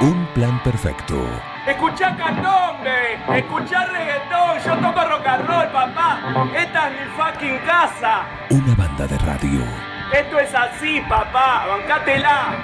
[0.00, 1.14] Un plan perfecto.
[1.66, 6.50] Escuchá candombe, escuchá reggaetón, yo toco rock and roll, papá.
[6.56, 8.26] Esta es mi fucking casa.
[8.50, 9.64] Una banda de radio.
[10.12, 12.56] Esto es así, papá, bancátela.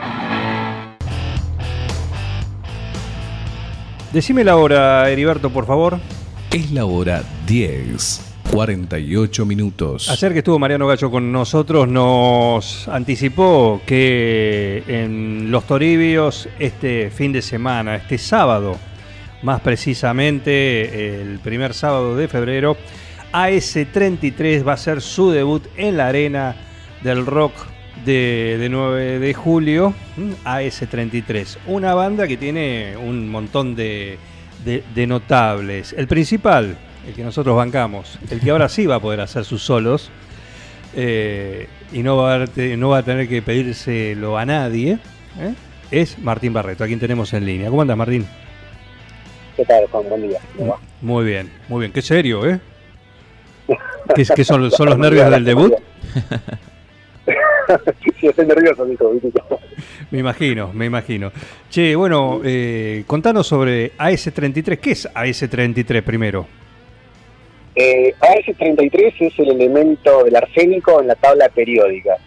[4.13, 6.01] Decime la hora, Heriberto, por favor.
[6.51, 8.30] Es la hora 10.
[8.51, 10.11] 48 minutos.
[10.11, 17.33] Ayer que estuvo Mariano Gacho con nosotros nos anticipó que en Los Toribios este fin
[17.33, 18.77] de semana, este sábado,
[19.43, 22.77] más precisamente el primer sábado de febrero,
[23.33, 26.57] AS33 va a ser su debut en la arena
[27.03, 27.53] del rock
[28.05, 29.95] de, 9 de julio,
[30.45, 34.19] AS33, una banda que tiene un montón de,
[34.65, 35.95] de notables.
[35.97, 36.77] El principal,
[37.07, 40.11] el que nosotros bancamos, el que ahora sí va a poder hacer sus solos
[40.95, 44.99] eh, y no va, a, no va a tener que pedírselo a nadie,
[45.39, 45.55] ¿eh?
[45.91, 47.71] es Martín Barreto, a quien tenemos en línea.
[47.71, 48.27] ¿Cómo andas, Martín?
[49.57, 50.09] ¿Qué tal, Juan?
[50.09, 50.41] Buen día.
[51.01, 51.93] Muy bien, muy bien.
[51.93, 52.61] Qué serio, ¿eh?
[54.15, 55.75] ¿Qué, qué son, son los nervios del debut?
[58.21, 59.13] sí, estoy nervioso, amigo.
[60.11, 61.33] Me imagino, me imagino.
[61.69, 64.79] Che, bueno, eh, contanos sobre AS33.
[64.79, 66.60] ¿Qué es AS33 primero?
[67.83, 72.19] Eh, AS33 es el elemento del arsénico en la tabla periódica.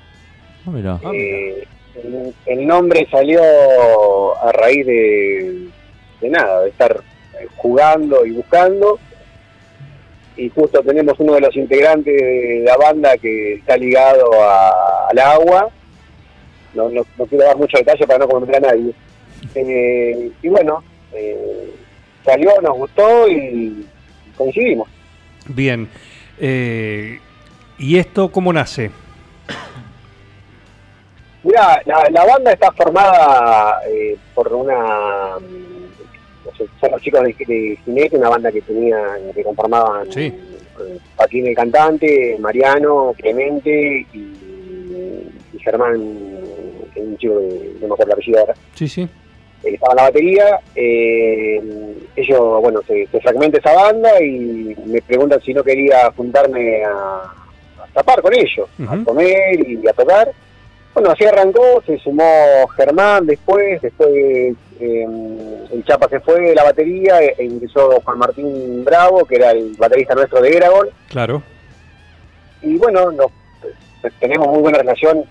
[0.66, 1.64] Ah, ah, eh,
[2.48, 3.40] el, nombre salió
[4.42, 5.68] a raíz de,
[6.22, 7.02] de nada, de estar
[7.58, 8.98] jugando y buscando.
[10.38, 14.32] Y justo tenemos uno de los integrantes de la banda que está ligado
[15.08, 15.70] al agua.
[16.74, 18.92] No, no, quiero dar mucho detalle para no comprometer a nadie.
[19.54, 20.84] Eh, y bueno,
[22.26, 23.86] salió, nos gustó y
[24.36, 24.93] coincidimos.
[25.48, 25.90] Bien.
[26.40, 27.20] Eh,
[27.78, 28.92] ¿Y esto cómo nace?
[31.44, 35.36] Mira, la, banda está formada eh, por una.
[36.80, 38.98] son los chicos de, de una banda que tenía
[39.36, 40.22] que conformaban sí.
[40.22, 41.00] Eh,
[41.32, 46.02] el cantante, Mariano, Clemente y, Germán,
[46.94, 48.54] que es un chico de, no me acuerdo la apellido ahora.
[48.76, 49.08] Sí, sí.
[49.64, 50.60] Estaba en la batería.
[50.76, 51.62] Eh,
[52.16, 57.34] ellos, bueno, se, fragmenta esa banda y me preguntan si no quería juntarme a,
[57.94, 60.32] tapar con ellos, a comer y a tocar.
[60.94, 64.10] Bueno, así arrancó, se sumó Germán después, después
[64.80, 65.08] eh,
[65.72, 69.52] el Chapa se fue de la batería e, e ingresó Juan Martín Bravo, que era
[69.52, 70.90] el baterista nuestro de Eragon.
[71.10, 71.42] Claro.
[72.62, 73.32] Y bueno, nos,
[74.20, 75.24] tenemos muy buena relación,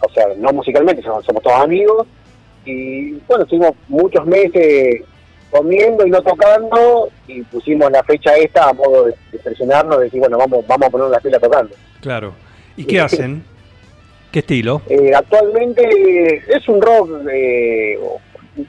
[0.00, 2.06] o sea, no musicalmente, somos, somos todos amigos.
[2.66, 5.02] Y bueno, estuvimos muchos meses
[5.50, 10.20] comiendo y no tocando y pusimos la fecha esta a modo de, presionarnos, de decir,
[10.20, 11.74] bueno, vamos, vamos a poner una fila tocando.
[12.00, 12.34] Claro.
[12.76, 13.44] ¿Y qué hacen?
[14.30, 14.82] ¿Qué estilo?
[14.88, 17.98] Eh, actualmente es un rock, eh,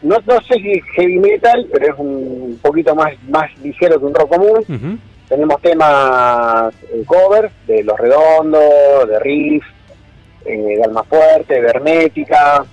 [0.02, 4.16] no, no sé si heavy metal, pero es un poquito más, más ligero que un
[4.16, 5.02] rock común.
[5.28, 9.66] Tenemos temas eh, covers de Los Redondos, de Riff,
[10.46, 12.66] de Alma Fuerte, de Hermética,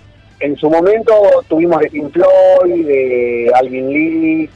[0.44, 1.14] en su momento
[1.48, 4.50] tuvimos de Pink Floyd, de Alvin Lee,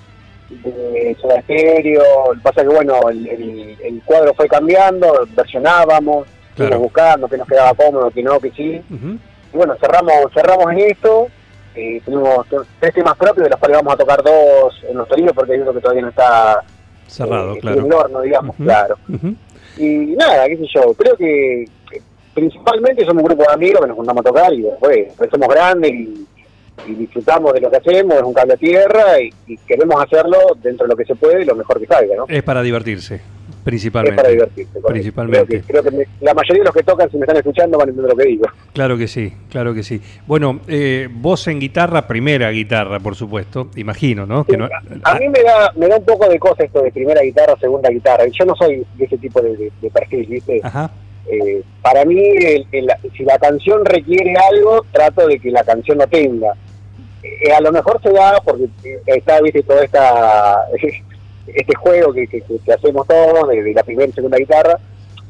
[0.50, 2.02] de Soda Stereo.
[2.28, 6.80] Lo que pasa que, bueno, el, cuadro fue cambiando, versionábamos, claro.
[6.80, 8.82] buscando que nos quedaba cómodo, que no, que sí.
[8.90, 11.28] Y bueno, cerramos cerramos en esto.
[11.74, 12.46] Eh, tenemos
[12.80, 15.60] tres temas propios, de los cuales vamos a tocar dos en los torillos, porque hay
[15.60, 16.64] uno que todavía no está
[17.06, 17.78] cerrado, eh, claro.
[17.78, 18.98] En el horno, digamos, claro.
[19.78, 21.64] Y nada, qué sé yo, creo que
[22.38, 25.90] principalmente somos un grupo de amigos que nos juntamos a tocar y después, somos grandes
[25.90, 26.26] y,
[26.86, 30.92] disfrutamos de lo que hacemos, es un cable a tierra y, queremos hacerlo dentro de
[30.92, 32.24] lo que se puede y lo mejor que salga, ¿no?
[32.28, 33.20] Es para divertirse,
[33.64, 34.14] principalmente.
[34.14, 34.80] Es para divertirse.
[34.86, 35.64] Principalmente.
[35.66, 38.12] Creo que, la mayoría de los que tocan, si me están escuchando, van a entender
[38.12, 38.46] lo que digo.
[38.72, 40.00] Claro que sí, claro que sí.
[40.26, 44.44] Bueno, eh, vos en guitarra, primera guitarra, por supuesto, imagino, ¿no?
[44.44, 44.68] que no
[45.02, 47.90] a, mí me da, me da un poco de cosa esto de primera guitarra, segunda
[47.90, 48.24] guitarra.
[48.28, 50.60] Yo no soy de ese tipo de, de perfil, ¿viste?
[50.62, 50.90] Ajá
[51.26, 52.20] eh, para mí,
[53.16, 56.54] si la canción requiere algo, trato de que la canción lo tenga.
[57.22, 60.66] Eh, a lo mejor se da porque eh, está, viste, todo esta,
[61.46, 62.42] este juego que,
[62.74, 64.78] hacemos todos, de, la primera y segunda guitarra,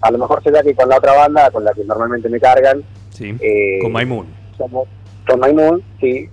[0.00, 2.38] a lo mejor se da que con la otra banda, con la que normalmente me
[2.38, 3.36] cargan, sí,
[3.82, 4.26] con Maimun.
[4.56, 4.86] Somos,
[5.26, 6.28] con Maimun, sí,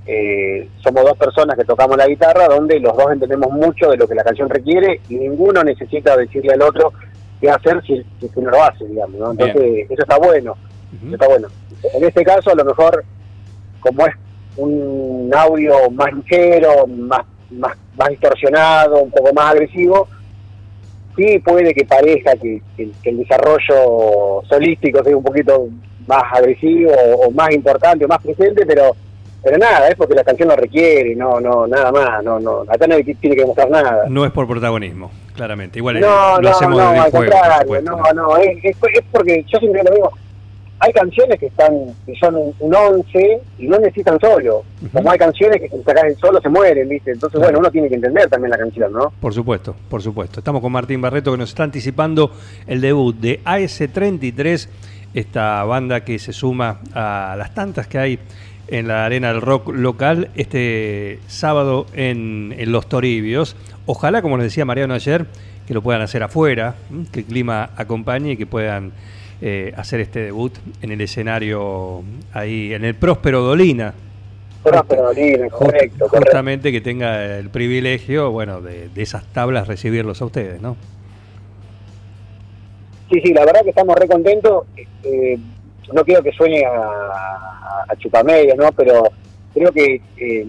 [0.84, 4.14] somos dos personas que tocamos la guitarra, donde los dos entendemos mucho de lo que
[4.14, 6.94] la canción requiere y ninguno necesita decirle al otro,
[7.46, 9.32] qué hacer si, si uno lo hace, digamos, ¿no?
[9.32, 10.56] Entonces, eso está bueno,
[11.12, 11.48] está bueno.
[11.94, 13.04] En este caso, a lo mejor,
[13.80, 14.16] como es
[14.58, 17.22] un audio más ligero, más,
[17.52, 20.08] más, más distorsionado, un poco más agresivo,
[21.16, 25.68] sí puede que parezca que, el desarrollo solístico sea un poquito
[26.08, 28.96] más agresivo o, más importante o más presente, pero
[29.46, 32.88] pero nada, es porque la canción lo requiere, no, no, nada más, no, no, acá
[32.88, 34.06] nadie tiene que demostrar nada.
[34.10, 35.78] No es por protagonismo, claramente.
[35.78, 38.76] Igual no, lo no, hacemos no, al contrario, no, no, es, es,
[39.12, 40.12] porque yo siempre lo digo,
[40.80, 41.72] hay canciones que están
[42.08, 44.64] que son un, once y no necesitan solo.
[44.92, 47.12] Como hay canciones que si sacas el solo se mueren, ¿viste?
[47.12, 49.14] Entonces, bueno, uno tiene que entender también la canción, ¿no?
[49.22, 50.40] Por supuesto, por supuesto.
[50.40, 52.32] Estamos con Martín Barreto que nos está anticipando
[52.66, 54.70] el debut de AS33,
[55.14, 58.20] esta banda que se suma a las tantas que hay
[58.68, 63.56] en la arena del rock local este sábado en, en Los Toribios.
[63.86, 65.26] Ojalá, como nos decía Mariano ayer,
[65.68, 66.76] que lo puedan hacer afuera,
[67.12, 68.94] que el clima acompañe y que puedan
[69.42, 72.04] eh, hacer este debut en el escenario
[72.34, 73.94] ahí, en el Próspero Dolina.
[74.64, 80.62] Próspero Dolina, correcto, Justamente que tenga el privilegio, bueno, de, esas tablas recibirlos a ustedes,
[80.62, 80.78] ¿no?
[83.12, 84.64] Sí, sí, la verdad que estamos re contentos.
[85.04, 85.38] Eh,
[85.94, 88.72] no quiero que suene a, a, chupamedia, ¿no?
[88.72, 89.04] Pero
[89.54, 90.46] creo que eh,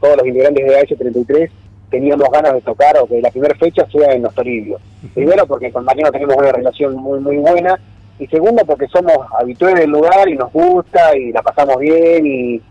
[0.00, 1.50] todos los integrantes de AH33
[1.90, 4.80] teníamos ganas de tocar o que la primera fecha sea en los Toribios.
[5.14, 7.78] Primero porque con Mariano tenemos una relación muy muy buena
[8.18, 12.62] y segundo porque somos habituales del lugar y nos gusta y la pasamos bien y,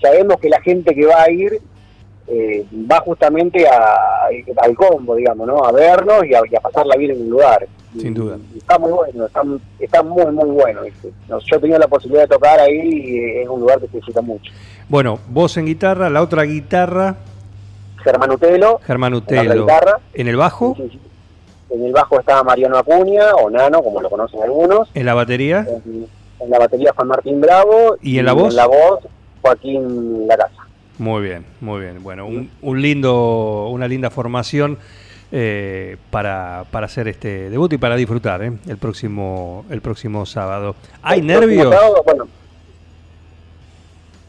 [0.00, 1.60] sabemos que la gente que va a ir
[2.26, 5.62] eh, va justamente a, al combo, digamos, ¿no?
[5.62, 7.66] A vernos y a, pasarla bien en el lugar.
[7.98, 8.38] Sin duda.
[8.56, 10.80] está muy bueno, está, muy, muy bueno.
[11.28, 14.20] Yo he tenido la posibilidad de tocar ahí y es un lugar que se disfruta
[14.20, 14.52] mucho.
[14.88, 17.16] Bueno, vos en guitarra, la otra guitarra.
[18.02, 18.80] Germán Utelo.
[18.84, 19.62] Germán Utelo.
[19.62, 20.00] Guitarra.
[20.12, 20.76] ¿En el bajo?
[21.70, 24.88] En el bajo estaba Mariano Acuña, o Nano, como lo conocen algunos.
[24.94, 25.66] ¿En la batería?
[25.86, 27.96] En, la batería Juan Martín Bravo.
[28.02, 28.50] ¿Y en la voz?
[28.50, 29.00] En la voz
[29.40, 30.64] Joaquín Lacasa.
[30.98, 32.02] Muy bien, muy bien.
[32.02, 34.78] Bueno, un, lindo, una linda formación
[35.36, 40.76] eh, para, para hacer este debut y para disfrutar eh, el próximo el próximo sábado.
[41.02, 41.74] ¿Hay nervios?
[42.04, 42.28] bueno,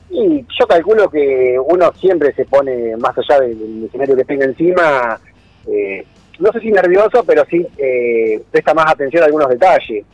[0.10, 5.20] y yo calculo que uno siempre se pone, más allá del escenario que tenga encima,
[5.68, 6.06] eh,
[6.40, 10.06] no sé si nervioso, pero sí eh, presta más atención a algunos detalles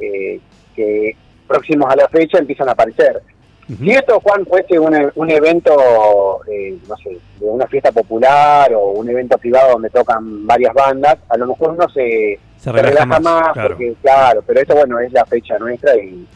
[0.00, 0.40] eh,
[0.74, 1.16] que
[1.46, 3.20] próximos a la fecha empiezan a aparecer.
[3.68, 8.92] Si esto, Juan, fuese un, un evento, eh, no sé, de una fiesta popular o
[8.92, 13.68] un evento privado donde tocan varias bandas, a lo mejor uno se, relaja, más, claro.
[13.70, 16.26] porque, claro, pero esto, bueno, es la fecha nuestra y,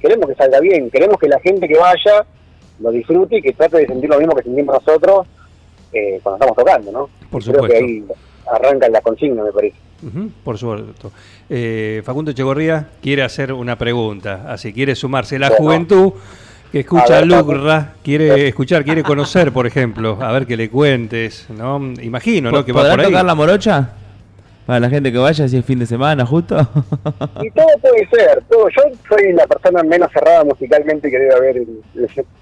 [0.00, 2.24] queremos que salga bien, queremos que la gente que vaya
[2.78, 5.26] lo disfrute y que trate de sentir lo mismo que sentimos nosotros
[6.22, 7.10] cuando estamos tocando, ¿no?
[7.30, 7.74] Por supuesto
[8.50, 9.76] arranca la consigna, me parece.
[10.44, 11.12] por supuesto.
[11.48, 15.38] Eh, Facundo Chegorría quiere hacer una pregunta, así quiere sumarse.
[15.38, 16.12] La juventud
[16.70, 21.46] que escucha a Lucra, quiere escuchar, quiere conocer, por ejemplo, a ver que le cuentes,
[21.50, 21.78] ¿no?
[22.00, 22.64] Imagino, ¿no?
[22.64, 23.06] Que va por ahí.
[23.06, 23.90] tocar la morocha?
[24.66, 26.56] Para la gente que vaya, si es fin de semana, justo.
[27.42, 28.40] Y todo puede ser.
[28.48, 28.68] Todo.
[28.68, 31.82] Yo soy la persona menos cerrada musicalmente que debe haber en,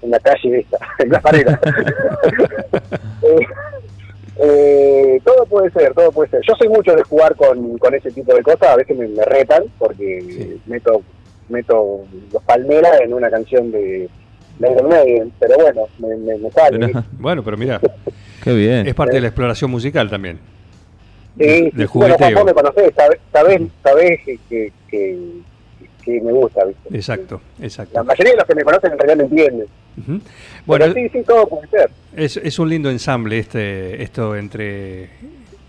[0.03, 1.47] la calle esta, en la pared.
[3.23, 3.47] Eh,
[4.41, 6.41] eh, todo puede ser, todo puede ser.
[6.47, 9.63] Yo soy mucho de jugar con, con ese tipo de cosas, a veces me, retan
[9.79, 11.01] porque meto
[11.49, 12.01] meto
[12.31, 14.09] los palmeras en una canción de,
[14.59, 16.91] de pero bueno, me, me, sale.
[17.13, 17.79] bueno, pero mira,
[18.43, 18.87] qué bien.
[18.87, 20.39] Es parte de la exploración musical también.
[21.37, 26.95] Sí, del bueno, vos me conocés, sabés, sabés, que, que, me gusta, ¿viste?
[26.95, 27.93] Exacto, exacto.
[27.93, 29.67] La mayoría de los que me conocen en realidad me entienden.
[30.65, 31.91] Bueno, sí, sí, todo puede ser.
[32.15, 35.09] Es, es un lindo ensamble este esto entre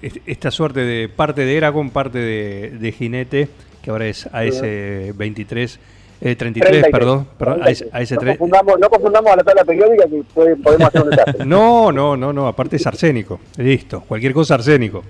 [0.03, 3.49] esta suerte de parte de Eragon, parte de, de Jinete,
[3.83, 5.79] que ahora es AS23.
[6.23, 10.23] Eh, 33, perdón, perdón AS, 3 No confundamos, no confundamos a la tabla periódica que
[10.63, 11.45] podemos hacer un desastre.
[11.47, 15.03] no, no, no, no, aparte es arsénico, listo, cualquier cosa arsénico.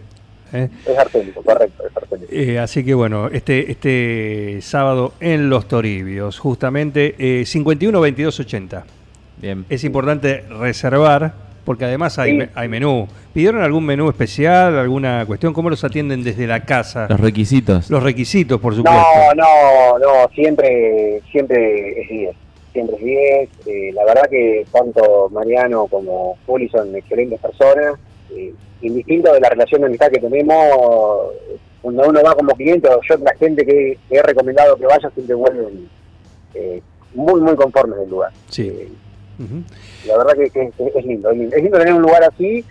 [0.52, 0.68] ¿eh?
[0.86, 2.32] Es arsénico, correcto, es arsénico.
[2.32, 8.84] Eh, así que bueno, este, este sábado en Los Toribios, justamente eh, 51 22 80.
[9.68, 13.06] Es importante reservar porque además hay, hay menú.
[13.32, 15.52] ¿Pidieron algún menú especial, alguna cuestión?
[15.52, 17.06] ¿Cómo los atienden desde la casa?
[17.08, 17.88] Los requisitos.
[17.88, 19.00] Los requisitos, por supuesto.
[19.36, 22.36] No, no, no, siempre, siempre es 10.
[22.72, 23.68] Siempre es 10.
[23.68, 27.94] Eh, la verdad que tanto Mariano como Juli son excelentes personas.
[28.34, 30.56] Eh, indistinto de la relación de amistad que tenemos,
[31.82, 35.88] cuando uno va como cliente, yo la gente que, he recomendado que vaya siempre vuelven
[36.52, 36.82] eh,
[37.14, 38.32] muy, muy conformes del lugar.
[38.48, 38.88] Sí.
[39.40, 41.78] Eh, la verdad que, es, lindo, es, lindo, es lindo.
[41.78, 42.64] tener un lugar así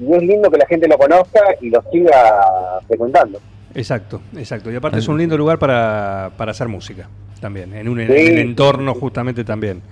[0.00, 3.40] y es lindo que la gente lo conozca y lo siga frecuentando.
[3.74, 4.70] Exacto, exacto.
[4.70, 7.08] Y aparte es un lindo lugar para, para hacer música
[7.40, 9.82] también, en un, entorno justamente también.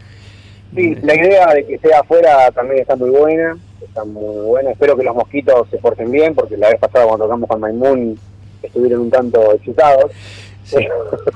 [0.75, 4.71] Sí, la idea de que sea afuera también está muy buena, está muy buena.
[4.71, 8.19] Espero que los mosquitos se porten bien, porque la vez pasada cuando tocamos con Maimun
[8.63, 10.13] estuvieron un tanto excitados.
[10.67, 10.79] Sí.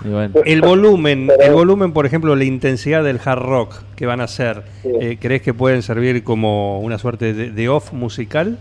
[0.05, 0.35] Y bueno.
[0.45, 4.25] El volumen, Pero- el volumen, por ejemplo, la intensidad del hard rock que van a
[4.25, 4.89] hacer, Sí.
[5.01, 8.59] eh, ¿crees que pueden servir como una suerte de, de off musical?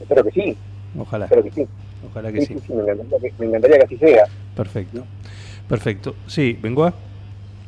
[0.00, 0.56] Espero que sí,
[0.98, 1.66] Ojalá, espero que sí.
[2.10, 2.54] ojalá que Sí, sí.
[2.54, 4.24] sí, sí, me encantaría que, me encantaría que así sea.
[4.56, 5.04] Perfecto,
[5.68, 6.14] perfecto.
[6.26, 6.94] Sí, ¿Bengoa?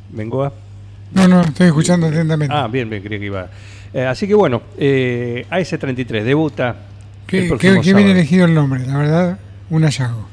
[0.09, 0.51] ¿Bengoa?
[1.13, 2.53] No, no, estoy escuchando atentamente.
[2.55, 3.49] Ah, bien, bien, creía que iba.
[3.93, 6.69] Eh, así que bueno, eh, AS33 debuta.
[6.69, 6.75] el
[7.27, 9.39] qué, qué- qué bien elegido el nombre, la verdad,
[9.69, 10.25] un hallazgo.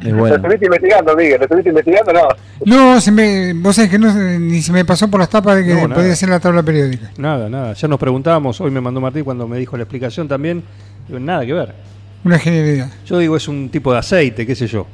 [0.00, 2.28] Es Lo estuviste investigando, Miguel, lo estuviste investigando, no.
[2.64, 5.64] No, se me, vos sabés que no, ni se me pasó por las tapas de
[5.64, 7.10] que No, podía ser la tabla periódica.
[7.18, 7.72] Nada, nada.
[7.72, 10.62] Ya nos preguntábamos, hoy me mandó Martín cuando me dijo la explicación también.
[11.06, 11.74] Digo, nada que ver.
[12.24, 12.90] Una genialidad.
[13.04, 14.86] Yo digo, es un tipo de aceite, qué sé yo.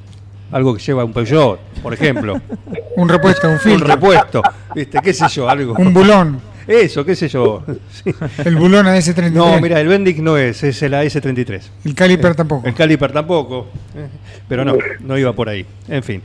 [0.50, 2.41] Algo que lleva un Peugeot, por ejemplo.
[2.97, 4.43] Un repuesto, un un filtro, repuesto,
[4.75, 4.99] ¿viste?
[5.02, 5.49] ¿Qué sé yo?
[5.49, 5.73] Algo.
[5.79, 6.38] un bulón.
[6.66, 7.62] Eso, qué sé yo.
[7.92, 8.14] Sí.
[8.45, 9.31] El bulón AS33.
[9.33, 11.61] No, mira, el Bendix no es, es el AS33.
[11.85, 12.66] El caliper tampoco.
[12.66, 13.69] El Caliper tampoco.
[13.97, 14.09] eh,
[14.49, 15.64] Pero no, no iba por ahí.
[15.88, 16.23] En fin.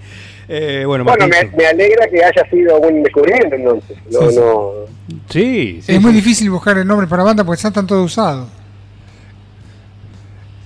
[0.50, 1.16] Eh, bueno, me,
[1.58, 3.98] me alegra que haya sido un descubrimiento entonces.
[4.12, 4.40] No, Sí, sí.
[4.40, 4.72] no.
[5.30, 6.18] Sí, sí, es muy sí.
[6.18, 8.48] difícil buscar el nombre para banda porque están todos usados.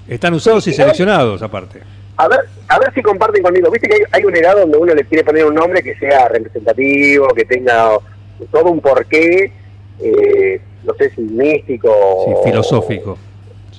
[0.07, 1.79] Están usados y seleccionados, aparte.
[2.17, 3.71] A ver, a ver si comparten conmigo.
[3.71, 6.27] Viste que hay, hay una edad donde uno le quiere poner un nombre que sea
[6.27, 7.91] representativo, que tenga
[8.51, 9.51] todo un porqué,
[10.03, 11.89] eh, no sé si místico.
[12.25, 13.17] Sí, o- filosófico.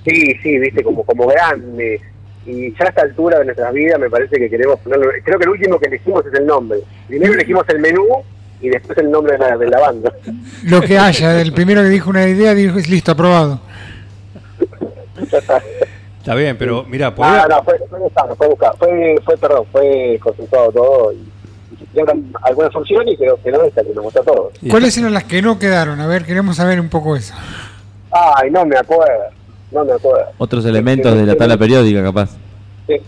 [0.04, 2.00] Sí, sí, viste, como, como grande.
[2.44, 5.10] Y ya a esta altura de nuestras vidas me parece que queremos ponerlo.
[5.24, 6.80] Creo que el último que elegimos es el nombre.
[7.06, 8.04] Primero elegimos el menú
[8.60, 10.12] y después el nombre de la, de la banda.
[10.64, 13.60] Lo que haya, el primero que dijo una idea dijo, es listo, aprobado.
[16.18, 18.56] Está bien, pero mira, Ah, podría- no, fue, fue.
[18.78, 21.18] Fue, fue, perdón, fue consultado todo y,
[21.92, 24.52] dieron algunas opciones y creo que no esta que nos gustó a todos.
[24.70, 26.00] ¿Cuáles eran las que no quedaron?
[26.00, 27.34] A ver, queremos saber un poco eso.
[28.10, 29.24] Ay, no me acuerdo,
[29.70, 30.26] no me acuerdo.
[30.38, 32.30] Otros elementos de la tabla periódica, capaz.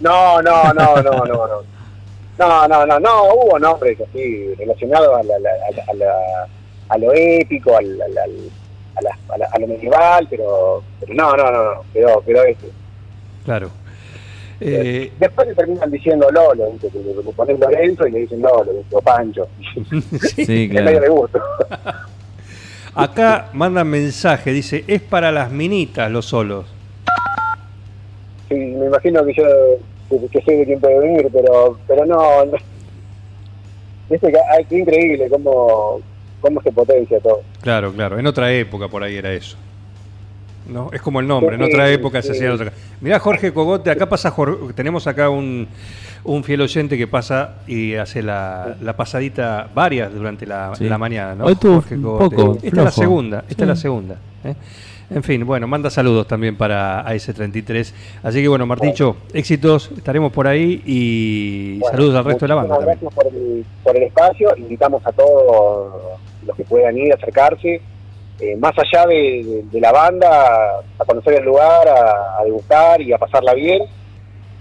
[0.01, 1.75] No, no, no, no, no, no.
[2.37, 6.49] No, no, no, no, hubo nombres así relacionados a, la, la- a, la- a, la-
[6.89, 8.51] a lo épico, al, al- al-
[8.97, 12.43] a, la- a, la- a lo medieval, pero, pero no, no, no, no, quedó, quedó
[12.45, 12.69] este.
[13.45, 13.71] Claro.
[14.61, 16.89] Eh, Después le terminan diciendo Lolo, ¿viste?
[16.89, 19.49] que le ponen Lorenzo y le dicen Lolo, o Pancho.
[20.35, 21.15] Sí, Es medio de claro.
[21.15, 21.41] gusto.
[22.95, 26.67] acá mandan mensaje, dice, es para las minitas los solos.
[28.49, 29.45] Sí, me imagino que yo
[30.11, 32.57] que, que sé de quién puede venir, pero pero no, no.
[34.09, 36.01] Que hay que increíble cómo,
[36.41, 37.43] cómo se potencia todo.
[37.63, 38.19] Claro, claro.
[38.19, 39.57] En otra época por ahí era eso.
[40.69, 42.39] No, es como el nombre, en otra época se sí.
[42.39, 42.73] hacía otra.
[43.01, 45.69] Mirá Jorge Cogote, acá pasa Jor- tenemos acá un,
[46.25, 50.89] un fiel oyente que pasa y hace la, la pasadita varias durante la, Sí.
[50.89, 51.45] la mañana, ¿no?
[51.45, 52.37] Hoy tuvo Jorge Cogote.
[52.37, 54.17] poco Esta es la segunda, esta es la segunda.
[54.45, 54.55] ¿eh?
[55.11, 57.93] En fin, bueno, manda saludos también para AS33.
[58.23, 62.55] Así que bueno, Marticho, éxitos, estaremos por ahí y Bueno, saludos al resto de la
[62.55, 62.79] banda.
[62.81, 64.57] Gracias por el, por el espacio.
[64.57, 67.83] Invitamos a todos los que puedan ir, acercarse.
[68.41, 69.15] Eh, más allá de,
[69.45, 73.83] de- de la banda, a conocer el lugar, a, a degustar y a pasarla bien.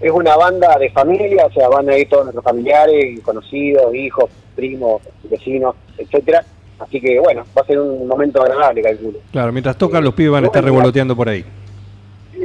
[0.00, 4.30] Es una banda de familia, o sea, van a ir todos nuestros familiares, conocidos, hijos,
[4.54, 6.44] primos, vecinos, etcétera.
[6.78, 9.18] Así que bueno, va a ser un momento agradable, calculo.
[9.32, 11.44] Claro, mientras tocan los pibes van a estar revoloteando por ahí.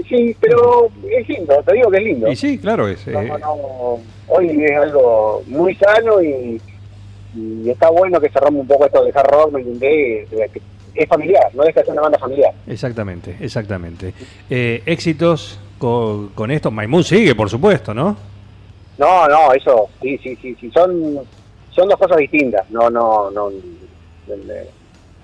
[0.08, 2.32] Sí, pero es lindo, te digo que es lindo.
[2.32, 3.06] Y sí, claro, es.
[3.08, 6.62] No, eh, no, hoy es algo muy sano y,
[7.36, 10.28] y está bueno que cerramos un poco esto de hard rock, ¿me entendés?
[10.96, 12.54] Es familiar, no deja de ser una banda familiar.
[12.68, 14.14] Exactamente, exactamente.
[14.50, 16.72] Eh, éxitos con, con esto.
[16.72, 18.16] Maimun sigue, por supuesto, ¿no?
[18.98, 21.20] No, no, eso, sí, sí, sí, sí, son,
[21.72, 22.70] son dos cosas distintas.
[22.70, 23.50] No, no, no.
[23.50, 24.70] eh,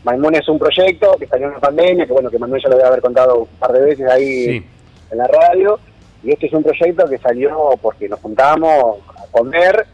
[0.03, 2.75] Maimun es un proyecto que salió en la pandemia, que bueno, que Manuel ya lo
[2.77, 4.65] debe haber contado un par de veces ahí Sí.
[5.11, 5.79] en la radio.
[6.23, 9.85] Y este es un proyecto que salió porque nos juntamos a comer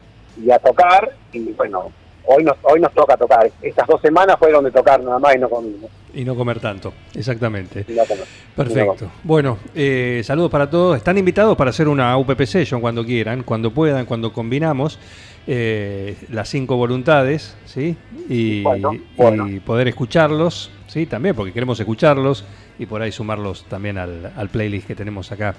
[0.42, 1.12] y a tocar.
[1.34, 1.92] Y bueno,
[2.26, 3.50] hoy nos, hoy nos toca tocar.
[3.62, 5.90] Estas dos semanas fueron de tocar nada más y no comimos.
[6.14, 7.86] Y no comer tanto, exactamente.
[7.88, 8.26] y no comer.
[8.56, 9.12] Perfecto.
[9.24, 10.98] Bueno, eh, saludos para todos.
[10.98, 15.00] Están invitados para hacer una UPP Session cuando quieran, cuando puedan, cuando combinamos
[15.48, 17.96] eh, las cinco voluntades, ¿sí?
[18.30, 19.48] Y, Bueno, bueno.
[19.48, 21.06] y poder escucharlos, ¿sí?
[21.06, 22.46] También, porque queremos escucharlos
[22.78, 25.56] y por ahí sumarlos también al, al playlist que tenemos acá,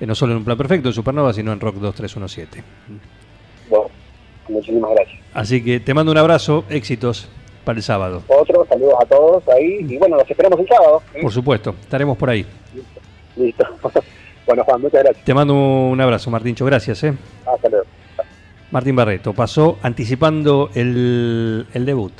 [0.00, 2.62] eh, no solo en un plan perfecto de Supernova, sino en Rock 2317.
[4.52, 5.20] Muchísimas gracias.
[5.34, 7.28] Así que te mando un abrazo, éxitos
[7.64, 8.22] para el sábado.
[8.28, 9.86] Otros, saludos a todos ahí.
[9.88, 11.02] Y bueno, los esperamos el sábado.
[11.14, 11.20] ¿eh?
[11.22, 12.44] Por supuesto, estaremos por ahí.
[13.36, 13.66] Listo.
[14.46, 15.24] bueno, Juan, muchas gracias.
[15.24, 17.02] Te mando un abrazo, Martincho, gracias.
[17.04, 17.14] ¿eh?
[17.46, 17.86] Hasta luego.
[18.70, 22.12] Martín Barreto pasó anticipando el, el debut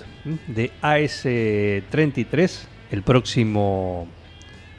[0.47, 4.07] de AS33 el próximo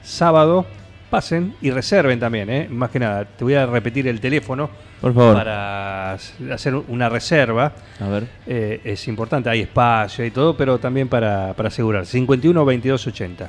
[0.04, 0.68] sábado
[1.14, 2.68] pasen y reserven también, ¿eh?
[2.72, 4.68] Más que nada, te voy a repetir el teléfono
[5.00, 5.36] Por favor.
[5.36, 7.72] para hacer una reserva.
[8.00, 8.28] A ver.
[8.48, 12.08] Eh, es importante, hay espacio y todo, pero también para, para asegurar.
[12.08, 13.48] 51 22 80.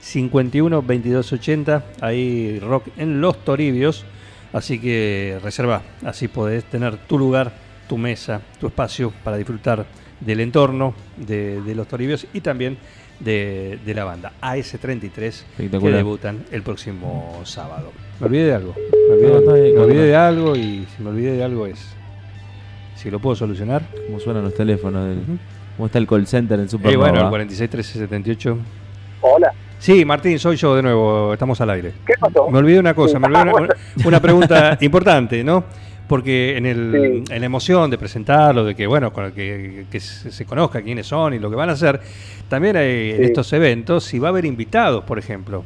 [0.00, 4.06] 51 22 80, ahí rock en Los Toribios.
[4.54, 7.52] Así que reserva, así podés tener tu lugar,
[7.90, 9.84] tu mesa, tu espacio para disfrutar
[10.18, 12.78] del entorno de, de Los Toribios y también
[13.20, 17.92] de, de la banda AS33 que debutan el próximo sábado.
[18.20, 18.74] Me olvidé de algo.
[19.08, 20.06] Me olvidé, No, está bien, me no, olvidé no.
[20.06, 21.94] de algo y si me olvidé de algo es.
[22.96, 23.82] Si lo puedo solucionar.
[24.06, 25.08] ¿Cómo suenan los teléfonos?
[25.08, 25.38] del- Ujú.
[25.76, 27.08] ¿Cómo está el call center en Y Supernova?
[27.08, 28.58] bueno, el 46 1378.
[29.22, 29.52] Hola.
[29.78, 31.92] Sí, Martín, soy yo de nuevo, estamos al aire.
[32.06, 32.48] ¿Qué pasó?
[32.50, 33.68] Me olvidé una cosa, me olvidé
[34.04, 35.64] una pregunta importante, ¿no?
[36.12, 37.32] Porque en, el, Sí.
[37.32, 41.32] en la emoción de presentarlo, de que, bueno, con- que, que se conozca quiénes son
[41.32, 41.98] y lo que van a hacer,
[42.50, 45.64] también hay en estos eventos, si va a haber invitados, por ejemplo.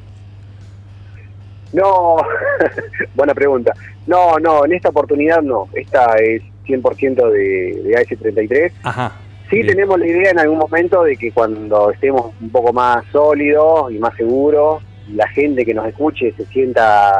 [1.73, 2.19] No,
[3.17, 3.73] buena pregunta.
[4.07, 5.69] No, no, en esta oportunidad no.
[5.75, 8.71] Esta es 100% de, de AS33.
[8.85, 9.13] Ajá.
[9.51, 9.67] Sí Bien.
[9.67, 13.99] tenemos la idea en algún momento de que cuando estemos un poco más sólidos y
[13.99, 14.81] más seguros,
[15.13, 17.11] la gente que nos escuche se sienta,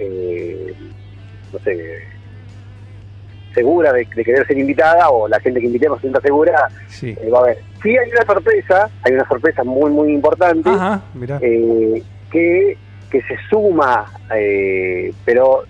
[0.00, 0.74] eh,
[1.52, 2.12] no sé,
[3.54, 7.10] segura de, de querer ser invitada o la gente que invitemos se sienta segura, Sí.
[7.20, 7.58] eh, va a haber.
[7.82, 10.68] Sí hay una sorpresa, hay una sorpresa muy, muy importante.
[10.70, 11.02] Ajá,
[11.40, 12.76] eh, que,
[13.10, 15.64] que se suma, eh, pero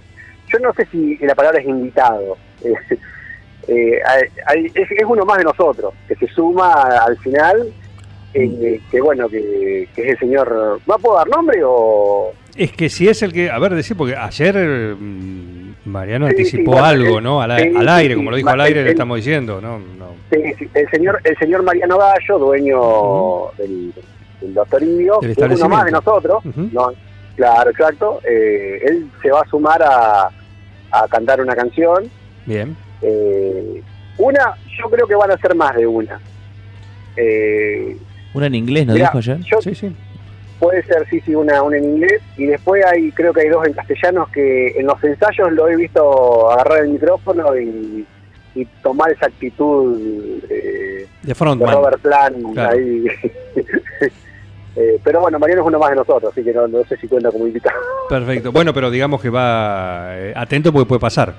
[0.52, 2.36] yo no sé si la palabra es invitado.
[3.66, 7.72] Eh, hay- hay- es, es uno más de nosotros, que se suma al final,
[8.34, 10.80] eh, que bueno, que, que es el señor...
[10.86, 12.34] ¿No puedo dar nombre o...?
[12.56, 14.54] Es que si es el que, a ver, decir, porque ayer
[15.00, 17.40] mm, Mariano Sí, anticipó sí, algo, ¿no?
[17.42, 19.78] Al, sí, al aire, sí, como lo dijo al aire, el- le estamos diciendo, ¿no?
[19.78, 20.14] no.
[20.32, 23.92] Sí, sí, el señor el señor Mariano Gallo, dueño del,
[24.40, 26.42] del Doctor Indio, que es uno más de nosotros.
[26.72, 26.92] ¿no?
[27.36, 28.20] Claro, exacto.
[28.28, 30.28] eh, él se va a sumar a,
[30.90, 32.04] a cantar una canción.
[32.46, 32.76] Bien.
[33.02, 33.82] Eh,
[34.18, 36.20] una, yo creo que van a ser más de una.
[37.16, 37.96] Eh,
[38.32, 39.38] Una en inglés, ¿nos Mirá, dijo ayer?
[39.40, 39.94] yo- Sí, sí.
[40.64, 42.22] Puede ser, sí, sí, una, una en inglés.
[42.36, 45.76] Y después hay, creo que hay dos en castellanos que en los ensayos lo he
[45.76, 48.06] visto agarrar el micrófono y,
[48.54, 50.00] y tomar esa actitud
[50.48, 51.74] eh, De de frontman.
[51.74, 52.76] Robert Plant Claro.
[52.78, 53.04] ahí.
[54.76, 57.06] Eh, pero bueno, Mariano es uno más de nosotros, así que no, no sé si
[57.06, 57.78] cuenta como invitado.
[58.08, 58.50] Perfecto.
[58.50, 61.32] Bueno, pero digamos que va eh, atento porque puede pasar.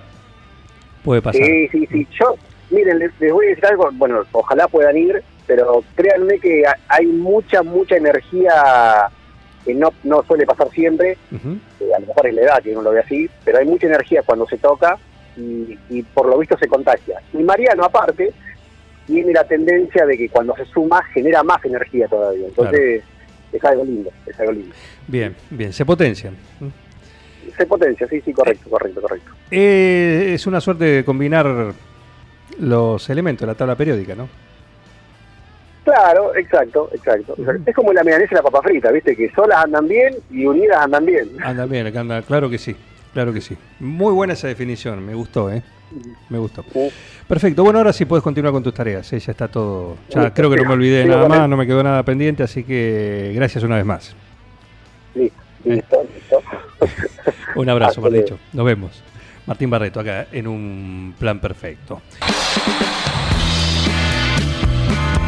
[1.04, 1.41] Puede pasar.
[1.43, 2.08] Sí, sí, sí.
[2.17, 2.36] Yo,
[2.69, 6.78] miren, les, les voy a decir algo, bueno, ojalá puedan ir, pero créanme que ha-
[6.88, 8.54] hay mucha, mucha energía
[9.65, 12.84] que no, no suele pasar siempre, eh, a lo mejor es la edad que uno
[12.84, 14.97] lo ve así, pero hay mucha energía cuando se toca
[15.36, 17.19] y, y por lo visto se contagia.
[17.34, 18.32] Y Mariano, aparte,
[19.08, 22.47] tiene la tendencia de que cuando se suma genera más energía todavía.
[22.47, 23.04] Entonces,
[23.51, 24.75] es algo lindo, es algo lindo.
[25.08, 25.73] Bien, bien.
[25.73, 26.36] Se potencian.
[27.56, 29.32] Se potencia, sí, sí, correcto, correcto, correcto.
[29.51, 31.73] Eh, es una suerte de combinar
[32.60, 34.28] los elementos de la tabla periódica, ¿no?
[35.86, 37.36] Claro, exacto, exacto.
[37.63, 39.15] Es como la milanesa y la papa frita, ¿viste?
[39.15, 41.30] Que solas andan bien y unidas andan bien.
[41.43, 42.21] Anda bien, acá anda.
[42.24, 42.76] Claro que sí.
[43.13, 43.56] Claro que sí.
[43.80, 45.06] Muy buena esa definición.
[45.06, 45.62] Me gustó, ¿eh?
[46.30, 46.65] Me gustó.
[46.74, 46.89] Sí.
[47.28, 47.63] Perfecto.
[47.63, 49.13] Bueno, ahora sí puedes continuar con tus tareas.
[49.13, 49.19] ¿eh?
[49.19, 49.95] Ya está todo.
[50.10, 52.41] Ya Listo, creo que no me olvidé de nada más, no me quedó nada pendiente,
[52.41, 54.15] así que gracias una vez más.
[55.13, 56.41] Listo, listo, listo.
[57.56, 58.39] Un abrazo, dicho.
[58.54, 59.04] Nos vemos.
[59.45, 62.02] Martín Barreto, acá en un plan perfecto.